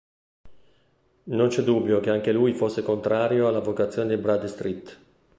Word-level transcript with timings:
Non 1.25 1.49
c’è 1.49 1.61
dubbio 1.61 1.99
che 1.99 2.09
anche 2.09 2.31
lui 2.33 2.53
fosse 2.53 2.81
contrario 2.81 3.47
alla 3.47 3.59
vocazione 3.59 4.15
di 4.15 4.19
Bradstreet. 4.19 4.99